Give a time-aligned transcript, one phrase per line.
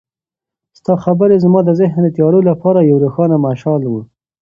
[0.79, 3.93] ستا خبرې زما د ذهن د تیارو لپاره یو روښانه مشال و.